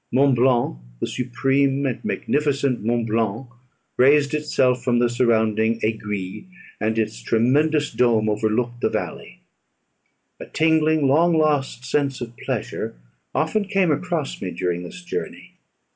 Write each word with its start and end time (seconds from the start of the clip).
Mont 0.11 0.33
Blanc, 0.35 0.77
the 0.99 1.05
supreme 1.05 1.85
and 1.85 2.03
magnificent 2.03 2.83
Mont 2.83 3.05
Blanc, 3.05 3.45
raised 3.97 4.33
itself 4.33 4.83
from 4.83 4.97
the 4.97 5.07
surrounding 5.07 5.79
aiguilles, 5.85 6.47
and 6.79 6.97
its 6.97 7.21
tremendous 7.21 7.93
dôme 7.93 8.27
overlooked 8.27 8.81
the 8.81 8.89
valley. 8.89 9.41
A 10.39 10.47
tingling 10.47 11.07
long 11.07 11.37
lost 11.37 11.85
sense 11.85 12.19
of 12.19 12.35
pleasure 12.35 12.95
often 13.35 13.63
came 13.65 13.91
across 13.91 14.41
me 14.41 14.49
during 14.49 14.81
this 14.81 15.03
journey. 15.03 15.57